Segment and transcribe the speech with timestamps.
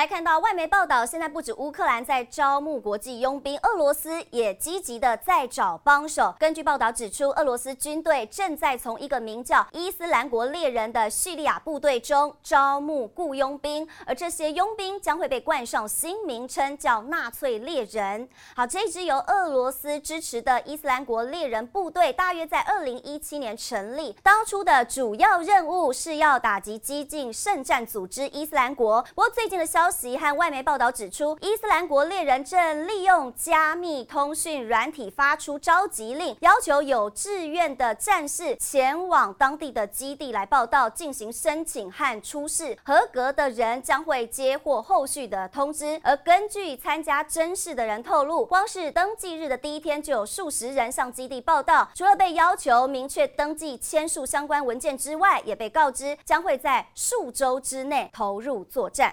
[0.00, 6.34] 来看到外媒报道，现在不止乌克兰在招募国际佣兵，俄罗斯也积极的在找帮手。
[6.38, 18.26] 根据报道指出，俄罗斯军队正在从一个名叫伊斯兰国猎人的叙利亚部队中招募雇佣兵，而这些佣兵将会被冠上新名称，叫纳粹猎人。
[18.56, 29.02] 好，这支由俄罗斯支持的伊斯兰国猎人部队，大约在二零一七年成立，当初的主要任务是要打击激进圣战组织伊斯兰国。
[29.14, 42.78] 不过最近的消消息和外媒报道指出，伊斯兰国猎人正利用加密通讯软体发出召集令，要求有志愿的战士前往当地的基地来报道，进行申请和出示。
[42.84, 46.00] 合格的人将会接获后续的通知。
[46.04, 51.90] 而根据参加甄试的人透露，光是登记日的第一天就有数十人向基地报道。
[51.96, 59.12] 除了被要求明确登记、签署相关文件之外，也被告知将会在数周之内投入作战。